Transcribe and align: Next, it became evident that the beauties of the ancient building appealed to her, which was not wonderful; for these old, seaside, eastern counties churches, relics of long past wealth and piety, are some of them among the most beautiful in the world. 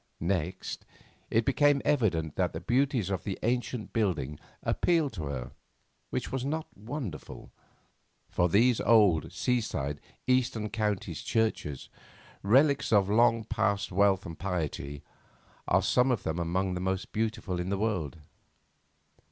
Next, 0.19 0.83
it 1.29 1.45
became 1.45 1.79
evident 1.85 2.35
that 2.35 2.53
the 2.53 2.59
beauties 2.59 3.11
of 3.11 3.23
the 3.23 3.37
ancient 3.43 3.93
building 3.93 4.39
appealed 4.63 5.13
to 5.13 5.25
her, 5.25 5.51
which 6.09 6.31
was 6.31 6.43
not 6.43 6.65
wonderful; 6.75 7.51
for 8.27 8.49
these 8.49 8.81
old, 8.81 9.31
seaside, 9.31 10.01
eastern 10.25 10.71
counties 10.71 11.21
churches, 11.21 11.87
relics 12.41 12.91
of 12.91 13.11
long 13.11 13.43
past 13.43 13.91
wealth 13.91 14.25
and 14.25 14.39
piety, 14.39 15.03
are 15.67 15.83
some 15.83 16.09
of 16.09 16.23
them 16.23 16.39
among 16.39 16.73
the 16.73 16.81
most 16.81 17.11
beautiful 17.11 17.59
in 17.59 17.69
the 17.69 17.77
world. 17.77 18.17